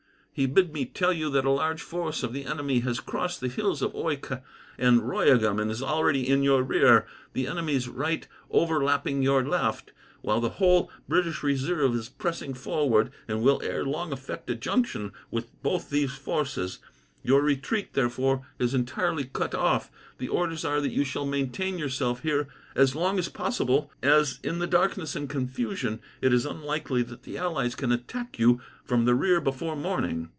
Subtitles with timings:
[0.33, 3.49] "He bid me tell you that a large force of the enemy has crossed the
[3.49, 4.41] hills of Oycke
[4.77, 9.91] and Royegham, and is already in your rear, the enemy's right overlapping your left;
[10.21, 15.11] while the whole British reserve is pressing forward, and will ere long effect a junction
[15.31, 16.79] with both these forces.
[17.23, 19.91] Your retreat, therefore, is entirely cut off.
[20.17, 24.57] The orders are that you shall maintain yourself here as long as possible, as in
[24.57, 29.13] the darkness and confusion, it is unlikely that the allies can attack you from the
[29.13, 30.29] rear before morning.